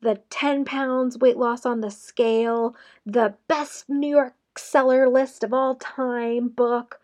the 0.00 0.20
10 0.30 0.64
pounds 0.64 1.18
weight 1.18 1.36
loss 1.36 1.66
on 1.66 1.80
the 1.80 1.90
scale, 1.90 2.76
the 3.04 3.34
best 3.48 3.88
New 3.88 4.08
York 4.08 4.34
seller 4.58 5.08
list 5.08 5.44
of 5.44 5.52
all 5.52 5.74
time 5.74 6.48
book, 6.48 7.00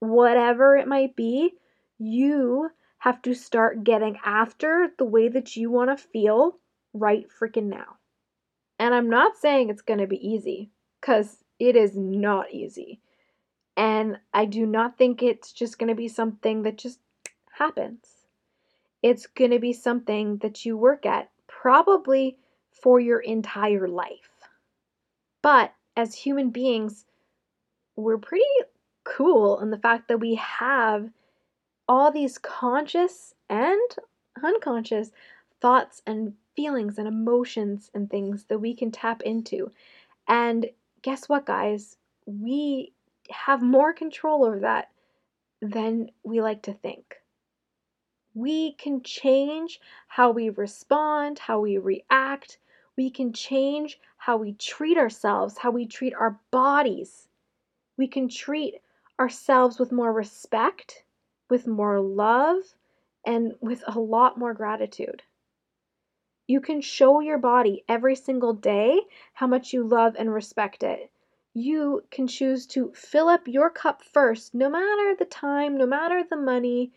whatever 0.00 0.76
it 0.76 0.88
might 0.88 1.16
be, 1.16 1.54
you 1.98 2.70
have 2.98 3.20
to 3.22 3.34
start 3.34 3.84
getting 3.84 4.18
after 4.24 4.90
the 4.98 5.04
way 5.04 5.28
that 5.28 5.56
you 5.56 5.70
want 5.70 5.90
to 5.90 6.08
feel 6.08 6.58
right 6.92 7.26
freaking 7.28 7.66
now. 7.66 7.96
And 8.78 8.94
I'm 8.94 9.10
not 9.10 9.36
saying 9.36 9.68
it's 9.68 9.82
going 9.82 10.00
to 10.00 10.06
be 10.06 10.24
easy, 10.28 10.70
because 11.00 11.38
it 11.58 11.74
is 11.74 11.96
not 11.96 12.52
easy. 12.52 13.00
And 13.76 14.18
I 14.32 14.44
do 14.44 14.66
not 14.66 14.98
think 14.98 15.22
it's 15.22 15.52
just 15.52 15.78
going 15.78 15.88
to 15.88 15.94
be 15.94 16.08
something 16.08 16.62
that 16.62 16.78
just 16.78 17.00
happens. 17.52 18.06
It's 19.02 19.26
going 19.26 19.50
to 19.50 19.58
be 19.58 19.72
something 19.72 20.36
that 20.38 20.64
you 20.64 20.76
work 20.76 21.04
at 21.06 21.31
probably 21.62 22.36
for 22.72 22.98
your 22.98 23.20
entire 23.20 23.86
life. 23.86 24.48
But 25.42 25.72
as 25.96 26.12
human 26.12 26.50
beings, 26.50 27.04
we're 27.94 28.18
pretty 28.18 28.44
cool 29.04 29.60
in 29.60 29.70
the 29.70 29.78
fact 29.78 30.08
that 30.08 30.18
we 30.18 30.34
have 30.34 31.08
all 31.88 32.10
these 32.10 32.36
conscious 32.38 33.34
and 33.48 33.80
unconscious 34.42 35.12
thoughts 35.60 36.02
and 36.04 36.32
feelings 36.56 36.98
and 36.98 37.06
emotions 37.06 37.92
and 37.94 38.10
things 38.10 38.46
that 38.48 38.58
we 38.58 38.74
can 38.74 38.90
tap 38.90 39.22
into. 39.22 39.70
And 40.26 40.66
guess 41.02 41.28
what, 41.28 41.46
guys? 41.46 41.96
We 42.26 42.92
have 43.30 43.62
more 43.62 43.92
control 43.92 44.44
over 44.44 44.58
that 44.60 44.90
than 45.60 46.10
we 46.24 46.40
like 46.40 46.62
to 46.62 46.74
think. 46.74 47.21
We 48.34 48.72
can 48.72 49.02
change 49.02 49.80
how 50.08 50.30
we 50.30 50.48
respond, 50.48 51.38
how 51.38 51.60
we 51.60 51.78
react. 51.78 52.58
We 52.96 53.10
can 53.10 53.32
change 53.32 54.00
how 54.16 54.36
we 54.38 54.54
treat 54.54 54.96
ourselves, 54.96 55.58
how 55.58 55.70
we 55.70 55.86
treat 55.86 56.14
our 56.14 56.38
bodies. 56.50 57.28
We 57.96 58.08
can 58.08 58.28
treat 58.28 58.80
ourselves 59.20 59.78
with 59.78 59.92
more 59.92 60.12
respect, 60.12 61.04
with 61.50 61.66
more 61.66 62.00
love, 62.00 62.74
and 63.26 63.54
with 63.60 63.84
a 63.86 63.98
lot 63.98 64.38
more 64.38 64.54
gratitude. 64.54 65.22
You 66.46 66.60
can 66.60 66.80
show 66.80 67.20
your 67.20 67.38
body 67.38 67.84
every 67.88 68.16
single 68.16 68.52
day 68.52 69.00
how 69.34 69.46
much 69.46 69.72
you 69.72 69.86
love 69.86 70.16
and 70.18 70.32
respect 70.32 70.82
it. 70.82 71.10
You 71.54 72.02
can 72.10 72.26
choose 72.26 72.66
to 72.68 72.92
fill 72.94 73.28
up 73.28 73.46
your 73.46 73.70
cup 73.70 74.02
first, 74.02 74.54
no 74.54 74.68
matter 74.68 75.14
the 75.14 75.26
time, 75.26 75.76
no 75.76 75.86
matter 75.86 76.24
the 76.24 76.36
money. 76.36 76.92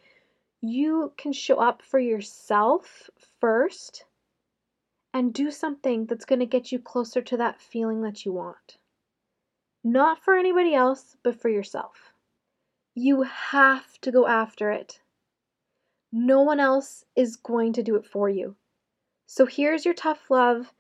You 0.68 1.14
can 1.16 1.32
show 1.32 1.58
up 1.58 1.84
for 1.84 2.00
yourself 2.00 3.12
first 3.40 4.06
and 5.14 5.32
do 5.32 5.52
something 5.52 6.08
that's 6.08 6.26
going 6.26 6.40
to 6.40 6.48
get 6.48 6.72
you 6.72 6.80
closer 6.80 7.22
to 7.22 7.38
that 7.38 7.62
feeling 7.62 8.02
that 8.02 8.26
you 8.26 8.34
want. 8.34 8.78
Not 9.84 10.24
for 10.24 10.36
anybody 10.36 10.74
else, 10.74 11.18
but 11.22 11.40
for 11.40 11.50
yourself. 11.50 12.14
You 12.96 13.22
have 13.22 14.02
to 14.02 14.12
go 14.12 14.26
after 14.26 14.72
it. 14.72 15.02
No 16.12 16.42
one 16.42 16.60
else 16.60 17.06
is 17.16 17.36
going 17.36 17.74
to 17.74 17.84
do 17.84 17.96
it 17.96 18.08
for 18.08 18.28
you. 18.28 18.56
So 19.28 19.46
here's 19.46 19.86
your 19.86 19.94
tough 19.94 20.32
love 20.32 20.74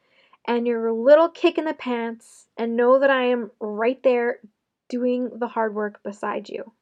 and 0.47 0.65
your 0.65 0.91
little 0.91 1.29
kick 1.29 1.59
in 1.59 1.65
the 1.65 1.75
pants, 1.75 2.47
and 2.57 2.75
know 2.75 2.97
that 2.97 3.11
I 3.11 3.25
am 3.25 3.51
right 3.59 4.01
there 4.01 4.39
doing 4.89 5.29
the 5.37 5.47
hard 5.47 5.75
work 5.75 6.01
beside 6.01 6.49
you. 6.49 6.73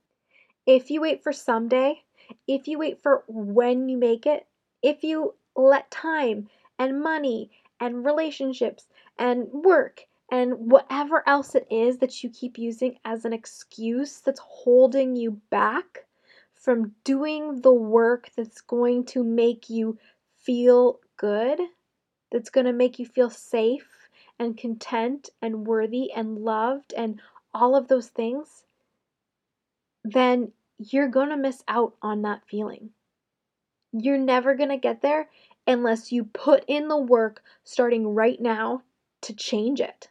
If 0.66 0.90
you 0.90 1.02
wait 1.02 1.22
for 1.22 1.34
someday, 1.34 2.04
if 2.48 2.68
you 2.68 2.80
wait 2.80 3.02
for 3.02 3.24
when 3.28 3.90
you 3.90 3.98
make 3.98 4.26
it, 4.26 4.46
if 4.82 5.04
you 5.04 5.34
let 5.56 5.90
time 5.92 6.48
and 6.80 7.02
money 7.02 7.52
and 7.80 8.06
relationships 8.06 8.88
and 9.18 9.48
work 9.52 10.06
and 10.32 10.54
whatever 10.72 11.24
else 11.28 11.54
it 11.56 11.68
is 11.70 11.98
that 11.98 12.24
you 12.24 12.30
keep 12.30 12.58
using 12.58 12.98
as 13.06 13.26
an 13.26 13.34
excuse 13.34 14.20
that's 14.20 14.40
holding 14.40 15.16
you 15.16 15.40
back 15.50 16.06
from 16.56 16.94
doing 17.04 17.62
the 17.62 17.74
work 17.74 18.30
that's 18.36 18.62
going 18.62 19.04
to 19.06 19.24
make 19.24 19.70
you 19.70 19.98
feel 20.38 21.00
good, 21.18 21.60
that's 22.32 22.50
going 22.50 22.66
to 22.66 22.74
make 22.74 23.00
you 23.00 23.06
feel 23.06 23.30
safe 23.30 24.10
and 24.40 24.58
content 24.58 25.30
and 25.42 25.68
worthy 25.68 26.12
and 26.12 26.40
loved 26.40 26.94
and 26.96 27.22
all 27.54 27.76
of 27.76 27.88
those 27.88 28.08
things, 28.08 28.64
then 30.04 30.52
you're 30.92 31.08
going 31.08 31.30
to 31.30 31.38
miss 31.38 31.64
out 31.68 31.94
on 32.02 32.24
that 32.24 32.42
feeling. 32.48 32.90
You're 33.92 34.18
never 34.18 34.56
going 34.56 34.70
to 34.70 34.78
get 34.78 35.02
there 35.02 35.30
unless 35.68 36.12
you 36.12 36.26
put 36.26 36.64
in 36.68 36.88
the 36.88 36.98
work 36.98 37.44
starting 37.64 38.16
right 38.16 38.42
now 38.42 38.82
to 39.22 39.34
change 39.34 39.80
it. 39.80 40.10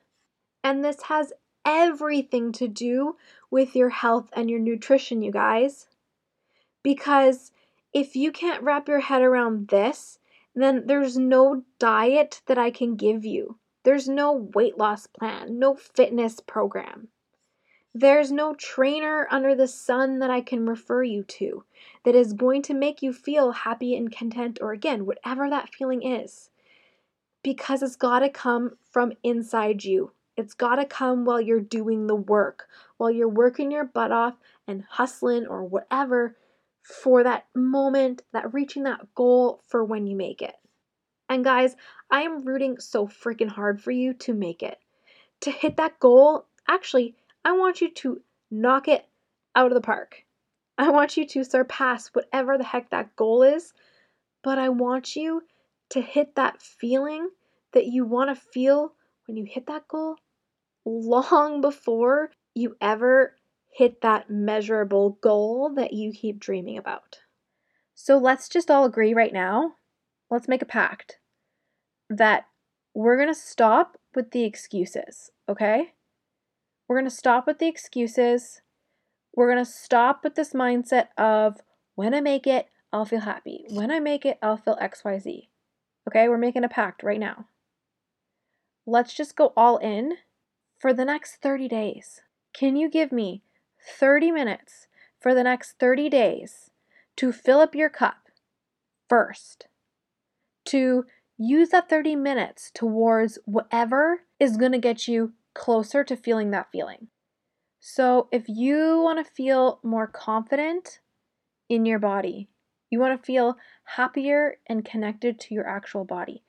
And 0.64 0.84
this 0.84 1.02
has 1.02 1.32
everything 1.64 2.52
to 2.52 2.68
do 2.68 3.16
with 3.50 3.74
your 3.74 3.90
health 3.90 4.28
and 4.32 4.48
your 4.48 4.60
nutrition, 4.60 5.22
you 5.22 5.32
guys. 5.32 5.88
Because 6.82 7.52
if 7.92 8.16
you 8.16 8.32
can't 8.32 8.62
wrap 8.62 8.88
your 8.88 9.00
head 9.00 9.22
around 9.22 9.68
this, 9.68 10.18
then 10.54 10.86
there's 10.86 11.16
no 11.16 11.62
diet 11.78 12.40
that 12.46 12.58
I 12.58 12.70
can 12.70 12.96
give 12.96 13.24
you. 13.24 13.58
There's 13.84 14.08
no 14.08 14.32
weight 14.32 14.78
loss 14.78 15.06
plan, 15.06 15.58
no 15.58 15.74
fitness 15.74 16.40
program. 16.40 17.08
There's 17.94 18.32
no 18.32 18.54
trainer 18.54 19.28
under 19.30 19.54
the 19.54 19.68
sun 19.68 20.18
that 20.20 20.30
I 20.30 20.40
can 20.40 20.66
refer 20.66 21.02
you 21.02 21.24
to 21.24 21.64
that 22.04 22.14
is 22.14 22.32
going 22.32 22.62
to 22.62 22.74
make 22.74 23.02
you 23.02 23.12
feel 23.12 23.52
happy 23.52 23.94
and 23.94 24.10
content, 24.10 24.58
or 24.62 24.72
again, 24.72 25.04
whatever 25.04 25.50
that 25.50 25.74
feeling 25.74 26.02
is. 26.02 26.50
Because 27.42 27.82
it's 27.82 27.96
got 27.96 28.20
to 28.20 28.30
come 28.30 28.78
from 28.90 29.12
inside 29.22 29.84
you. 29.84 30.12
It's 30.36 30.54
got 30.54 30.76
to 30.76 30.86
come 30.86 31.26
while 31.26 31.40
you're 31.40 31.60
doing 31.60 32.06
the 32.06 32.16
work, 32.16 32.66
while 32.96 33.10
you're 33.10 33.28
working 33.28 33.70
your 33.70 33.84
butt 33.84 34.10
off 34.10 34.38
and 34.66 34.84
hustling 34.88 35.46
or 35.46 35.62
whatever 35.62 36.36
for 36.82 37.22
that 37.22 37.46
moment, 37.54 38.22
that 38.32 38.54
reaching 38.54 38.84
that 38.84 39.14
goal 39.14 39.60
for 39.66 39.84
when 39.84 40.06
you 40.06 40.16
make 40.16 40.40
it. 40.40 40.54
And 41.28 41.44
guys, 41.44 41.76
I 42.10 42.22
am 42.22 42.44
rooting 42.44 42.78
so 42.78 43.06
freaking 43.06 43.48
hard 43.48 43.82
for 43.82 43.90
you 43.90 44.14
to 44.14 44.32
make 44.32 44.62
it. 44.62 44.78
To 45.40 45.50
hit 45.50 45.76
that 45.76 46.00
goal, 46.00 46.46
actually, 46.68 47.16
I 47.44 47.52
want 47.52 47.80
you 47.80 47.90
to 47.90 48.22
knock 48.50 48.88
it 48.88 49.06
out 49.54 49.68
of 49.68 49.74
the 49.74 49.80
park. 49.80 50.24
I 50.78 50.90
want 50.90 51.16
you 51.16 51.26
to 51.26 51.44
surpass 51.44 52.08
whatever 52.08 52.56
the 52.56 52.64
heck 52.64 52.90
that 52.90 53.14
goal 53.16 53.42
is, 53.42 53.72
but 54.42 54.58
I 54.58 54.68
want 54.68 55.16
you 55.16 55.42
to 55.90 56.00
hit 56.00 56.34
that 56.36 56.62
feeling 56.62 57.28
that 57.72 57.86
you 57.86 58.04
want 58.04 58.30
to 58.30 58.40
feel 58.52 58.94
when 59.26 59.36
you 59.36 59.44
hit 59.44 59.66
that 59.66 59.88
goal 59.88 60.16
long 60.84 61.60
before 61.60 62.30
you 62.54 62.76
ever 62.80 63.36
hit 63.70 64.00
that 64.02 64.30
measurable 64.30 65.18
goal 65.22 65.72
that 65.74 65.92
you 65.92 66.12
keep 66.12 66.38
dreaming 66.38 66.78
about. 66.78 67.18
So 67.94 68.18
let's 68.18 68.48
just 68.48 68.70
all 68.70 68.84
agree 68.84 69.14
right 69.14 69.32
now. 69.32 69.74
Let's 70.30 70.48
make 70.48 70.62
a 70.62 70.66
pact 70.66 71.18
that 72.10 72.44
we're 72.94 73.16
going 73.16 73.32
to 73.32 73.34
stop 73.34 73.96
with 74.14 74.30
the 74.32 74.44
excuses, 74.44 75.30
okay? 75.48 75.92
We're 76.92 76.98
going 76.98 77.10
to 77.10 77.16
stop 77.16 77.46
with 77.46 77.58
the 77.58 77.68
excuses. 77.68 78.60
We're 79.34 79.50
going 79.50 79.64
to 79.64 79.70
stop 79.70 80.22
with 80.22 80.34
this 80.34 80.52
mindset 80.52 81.06
of 81.16 81.62
when 81.94 82.12
I 82.12 82.20
make 82.20 82.46
it, 82.46 82.66
I'll 82.92 83.06
feel 83.06 83.20
happy. 83.20 83.64
When 83.70 83.90
I 83.90 83.98
make 83.98 84.26
it, 84.26 84.36
I'll 84.42 84.58
feel 84.58 84.76
XYZ. 84.76 85.48
Okay, 86.06 86.28
we're 86.28 86.36
making 86.36 86.64
a 86.64 86.68
pact 86.68 87.02
right 87.02 87.18
now. 87.18 87.46
Let's 88.84 89.14
just 89.14 89.36
go 89.36 89.54
all 89.56 89.78
in 89.78 90.18
for 90.78 90.92
the 90.92 91.06
next 91.06 91.36
30 91.36 91.66
days. 91.66 92.20
Can 92.52 92.76
you 92.76 92.90
give 92.90 93.10
me 93.10 93.42
30 93.98 94.30
minutes 94.30 94.86
for 95.18 95.32
the 95.32 95.44
next 95.44 95.78
30 95.80 96.10
days 96.10 96.72
to 97.16 97.32
fill 97.32 97.60
up 97.60 97.74
your 97.74 97.88
cup 97.88 98.28
first? 99.08 99.66
To 100.66 101.06
use 101.38 101.70
that 101.70 101.88
30 101.88 102.16
minutes 102.16 102.70
towards 102.74 103.38
whatever 103.46 104.24
is 104.38 104.58
going 104.58 104.72
to 104.72 104.78
get 104.78 105.08
you 105.08 105.32
closer 105.54 106.04
to 106.04 106.16
feeling 106.16 106.50
that 106.50 106.70
feeling. 106.70 107.08
So, 107.80 108.28
if 108.30 108.48
you 108.48 109.00
want 109.00 109.24
to 109.24 109.32
feel 109.32 109.80
more 109.82 110.06
confident 110.06 111.00
in 111.68 111.84
your 111.84 111.98
body, 111.98 112.48
you 112.90 113.00
want 113.00 113.18
to 113.18 113.26
feel 113.26 113.56
happier 113.84 114.58
and 114.66 114.84
connected 114.84 115.40
to 115.40 115.54
your 115.54 115.66
actual 115.66 116.04
body, 116.04 116.44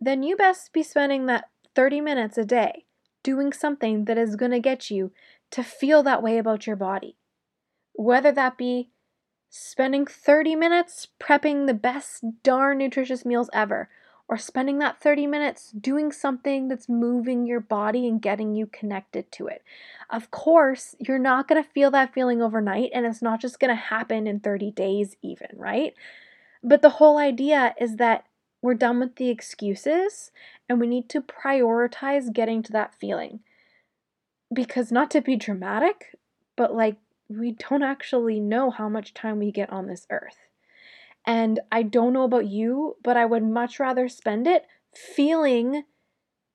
then 0.00 0.22
you 0.22 0.36
best 0.36 0.72
be 0.72 0.82
spending 0.82 1.26
that 1.26 1.50
30 1.74 2.00
minutes 2.00 2.38
a 2.38 2.44
day 2.44 2.84
doing 3.22 3.52
something 3.52 4.04
that 4.04 4.18
is 4.18 4.36
going 4.36 4.52
to 4.52 4.60
get 4.60 4.90
you 4.90 5.10
to 5.50 5.62
feel 5.62 6.02
that 6.02 6.22
way 6.22 6.38
about 6.38 6.66
your 6.66 6.76
body. 6.76 7.16
Whether 7.94 8.30
that 8.32 8.56
be 8.56 8.90
spending 9.48 10.06
30 10.06 10.54
minutes 10.54 11.08
prepping 11.18 11.66
the 11.66 11.74
best 11.74 12.24
darn 12.42 12.78
nutritious 12.78 13.24
meals 13.24 13.50
ever, 13.52 13.88
or 14.28 14.36
spending 14.36 14.78
that 14.80 15.00
30 15.00 15.26
minutes 15.26 15.70
doing 15.70 16.10
something 16.10 16.68
that's 16.68 16.88
moving 16.88 17.46
your 17.46 17.60
body 17.60 18.08
and 18.08 18.20
getting 18.20 18.54
you 18.54 18.66
connected 18.66 19.30
to 19.32 19.46
it. 19.46 19.62
Of 20.10 20.30
course, 20.30 20.96
you're 20.98 21.18
not 21.18 21.46
going 21.46 21.62
to 21.62 21.68
feel 21.68 21.90
that 21.92 22.12
feeling 22.12 22.42
overnight, 22.42 22.90
and 22.92 23.06
it's 23.06 23.22
not 23.22 23.40
just 23.40 23.60
going 23.60 23.70
to 23.70 23.80
happen 23.80 24.26
in 24.26 24.40
30 24.40 24.72
days, 24.72 25.16
even, 25.22 25.48
right? 25.54 25.94
But 26.62 26.82
the 26.82 26.90
whole 26.90 27.18
idea 27.18 27.74
is 27.80 27.96
that 27.96 28.24
we're 28.62 28.74
done 28.74 28.98
with 28.98 29.16
the 29.16 29.28
excuses 29.28 30.32
and 30.68 30.80
we 30.80 30.88
need 30.88 31.08
to 31.10 31.20
prioritize 31.20 32.32
getting 32.32 32.62
to 32.64 32.72
that 32.72 32.94
feeling. 32.94 33.40
Because, 34.52 34.90
not 34.90 35.10
to 35.12 35.20
be 35.20 35.36
dramatic, 35.36 36.16
but 36.56 36.74
like 36.74 36.96
we 37.28 37.52
don't 37.52 37.82
actually 37.82 38.40
know 38.40 38.70
how 38.70 38.88
much 38.88 39.14
time 39.14 39.38
we 39.38 39.52
get 39.52 39.70
on 39.70 39.86
this 39.86 40.06
earth. 40.10 40.45
And 41.26 41.60
I 41.72 41.82
don't 41.82 42.12
know 42.12 42.22
about 42.22 42.46
you, 42.46 42.96
but 43.02 43.16
I 43.16 43.26
would 43.26 43.42
much 43.42 43.80
rather 43.80 44.08
spend 44.08 44.46
it 44.46 44.66
feeling 44.94 45.82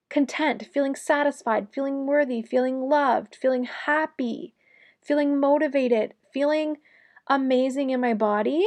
content, 0.10 0.68
feeling 0.74 0.96
satisfied, 0.96 1.68
feeling 1.74 2.06
worthy, 2.06 2.42
feeling 2.42 2.82
loved, 2.82 3.36
feeling 3.36 3.66
happy, 3.66 4.54
feeling 5.02 5.40
motivated, 5.40 6.14
feeling 6.34 6.78
amazing 7.28 7.90
in 7.90 8.00
my 8.00 8.14
body 8.14 8.66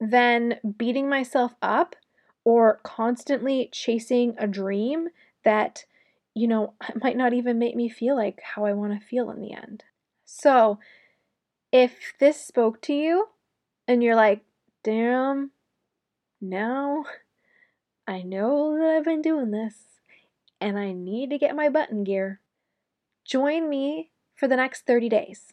than 0.00 0.58
beating 0.76 1.08
myself 1.08 1.54
up 1.62 1.96
or 2.44 2.80
constantly 2.82 3.68
chasing 3.72 4.34
a 4.38 4.46
dream 4.46 5.08
that, 5.44 5.84
you 6.34 6.46
know, 6.46 6.74
might 7.02 7.16
not 7.16 7.32
even 7.32 7.58
make 7.58 7.76
me 7.76 7.88
feel 7.88 8.16
like 8.16 8.40
how 8.54 8.64
I 8.64 8.72
want 8.72 8.98
to 8.98 9.06
feel 9.06 9.30
in 9.30 9.40
the 9.40 9.52
end. 9.52 9.84
So, 10.24 10.78
if 11.72 12.14
this 12.20 12.40
spoke 12.40 12.80
to 12.82 12.92
you 12.92 13.28
and 13.88 14.02
you're 14.02 14.14
like, 14.14 14.42
damn, 14.84 15.50
now 16.40 17.04
I 18.06 18.22
know 18.22 18.76
that 18.78 18.86
I've 18.86 19.04
been 19.04 19.22
doing 19.22 19.50
this 19.50 19.74
and 20.60 20.78
I 20.78 20.92
need 20.92 21.30
to 21.30 21.38
get 21.38 21.56
my 21.56 21.68
button 21.68 22.04
gear, 22.04 22.40
join 23.24 23.68
me 23.68 24.10
for 24.34 24.46
the 24.46 24.56
next 24.56 24.86
30 24.86 25.08
days. 25.08 25.52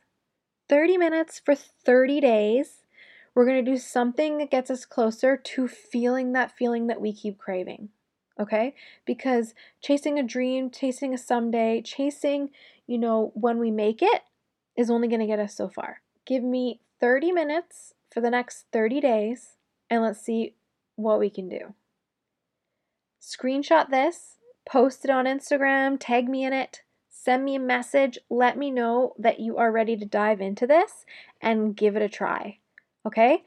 30 0.70 0.98
minutes 0.98 1.42
for 1.44 1.56
30 1.56 2.22
days 2.22 2.82
we're 3.34 3.46
going 3.46 3.64
to 3.64 3.72
do 3.72 3.78
something 3.78 4.38
that 4.38 4.52
gets 4.52 4.70
us 4.70 4.86
closer 4.86 5.38
to 5.38 5.68
feeling 5.68 6.34
that 6.34 6.52
feeling 6.52 6.88
that 6.88 7.02
we 7.02 7.14
keep 7.14 7.38
craving. 7.38 7.90
Okay? 8.40 8.76
Because 9.06 9.54
chasing 9.82 10.20
a 10.20 10.24
dream, 10.24 10.70
chasing 10.70 11.14
a 11.14 11.18
someday, 11.18 11.82
chasing, 11.82 12.50
you 12.88 12.98
know, 12.98 13.32
when 13.34 13.58
we 13.58 13.72
make 13.72 14.02
it 14.02 14.24
is 14.76 14.90
only 14.90 15.08
going 15.08 15.22
to 15.22 15.28
get 15.28 15.40
us 15.40 15.56
so 15.56 15.70
far. 15.70 16.02
Give 16.26 16.44
me 16.44 16.82
30 17.00 17.32
minutes 17.32 17.94
for 18.12 18.22
the 18.22 18.30
next 18.30 18.66
30 18.72 19.02
days, 19.02 19.58
and 19.90 20.04
let's 20.04 20.22
see 20.22 20.56
what 20.96 21.20
we 21.20 21.30
can 21.30 21.50
do. 21.50 21.74
Screenshot 23.22 23.90
this, 23.90 24.38
post 24.70 25.06
it 25.06 25.12
on 25.12 25.26
Instagram, 25.26 25.98
tag 26.00 26.28
me 26.28 26.44
in 26.44 26.54
it, 26.54 26.82
send 27.10 27.46
me 27.46 27.56
a 27.56 27.60
message, 27.60 28.18
let 28.30 28.58
me 28.58 28.72
know 28.72 29.14
that 29.18 29.40
you 29.40 29.58
are 29.58 29.72
ready 29.72 29.96
to 29.96 30.06
dive 30.06 30.42
into 30.42 30.66
this 30.66 31.06
and 31.40 31.76
give 31.76 31.96
it 31.96 32.02
a 32.02 32.10
try. 32.10 32.58
Okay? 33.06 33.44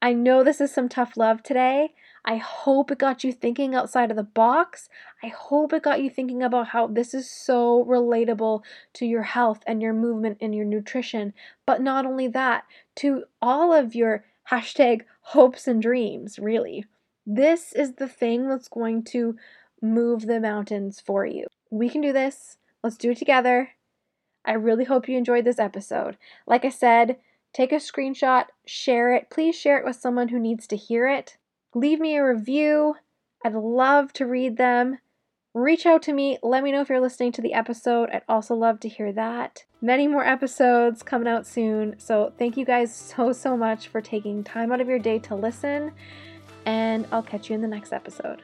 I 0.00 0.12
know 0.12 0.44
this 0.44 0.60
is 0.60 0.72
some 0.72 0.88
tough 0.88 1.16
love 1.16 1.42
today. 1.42 1.94
I 2.24 2.36
hope 2.36 2.90
it 2.90 2.98
got 2.98 3.22
you 3.22 3.32
thinking 3.32 3.74
outside 3.74 4.10
of 4.10 4.16
the 4.16 4.22
box. 4.22 4.88
I 5.22 5.26
hope 5.26 5.72
it 5.72 5.82
got 5.82 6.02
you 6.02 6.08
thinking 6.08 6.42
about 6.42 6.68
how 6.68 6.86
this 6.86 7.12
is 7.12 7.30
so 7.30 7.84
relatable 7.84 8.62
to 8.94 9.06
your 9.06 9.22
health 9.22 9.60
and 9.66 9.82
your 9.82 9.92
movement 9.92 10.38
and 10.40 10.54
your 10.54 10.64
nutrition. 10.64 11.34
But 11.66 11.82
not 11.82 12.06
only 12.06 12.28
that, 12.28 12.64
to 12.96 13.24
all 13.42 13.74
of 13.74 13.94
your 13.94 14.24
hashtag 14.50 15.02
hopes 15.20 15.68
and 15.68 15.82
dreams, 15.82 16.38
really. 16.38 16.86
This 17.26 17.72
is 17.72 17.94
the 17.94 18.08
thing 18.08 18.48
that's 18.48 18.68
going 18.68 19.04
to 19.04 19.36
move 19.82 20.26
the 20.26 20.40
mountains 20.40 21.00
for 21.00 21.26
you. 21.26 21.46
We 21.70 21.90
can 21.90 22.00
do 22.00 22.12
this. 22.12 22.56
Let's 22.82 22.96
do 22.96 23.10
it 23.10 23.18
together. 23.18 23.70
I 24.46 24.52
really 24.52 24.84
hope 24.84 25.08
you 25.08 25.18
enjoyed 25.18 25.44
this 25.44 25.58
episode. 25.58 26.16
Like 26.46 26.64
I 26.64 26.68
said, 26.70 27.16
take 27.52 27.72
a 27.72 27.76
screenshot, 27.76 28.46
share 28.66 29.14
it. 29.14 29.30
Please 29.30 29.54
share 29.54 29.78
it 29.78 29.84
with 29.84 29.96
someone 29.96 30.28
who 30.28 30.38
needs 30.38 30.66
to 30.68 30.76
hear 30.76 31.06
it. 31.06 31.36
Leave 31.74 32.00
me 32.00 32.16
a 32.16 32.24
review. 32.24 32.94
I'd 33.44 33.54
love 33.54 34.12
to 34.14 34.26
read 34.26 34.56
them. 34.56 34.98
Reach 35.52 35.86
out 35.86 36.02
to 36.02 36.12
me. 36.12 36.38
Let 36.42 36.64
me 36.64 36.72
know 36.72 36.80
if 36.80 36.88
you're 36.88 37.00
listening 37.00 37.32
to 37.32 37.42
the 37.42 37.52
episode. 37.52 38.10
I'd 38.10 38.22
also 38.28 38.54
love 38.54 38.80
to 38.80 38.88
hear 38.88 39.12
that. 39.12 39.64
Many 39.80 40.08
more 40.08 40.24
episodes 40.24 41.02
coming 41.02 41.28
out 41.28 41.46
soon. 41.46 41.96
So, 41.98 42.32
thank 42.38 42.56
you 42.56 42.64
guys 42.64 42.94
so, 42.94 43.32
so 43.32 43.56
much 43.56 43.88
for 43.88 44.00
taking 44.00 44.42
time 44.42 44.72
out 44.72 44.80
of 44.80 44.88
your 44.88 44.98
day 44.98 45.18
to 45.20 45.34
listen. 45.34 45.92
And 46.64 47.06
I'll 47.12 47.22
catch 47.22 47.50
you 47.50 47.54
in 47.54 47.60
the 47.60 47.68
next 47.68 47.92
episode. 47.92 48.42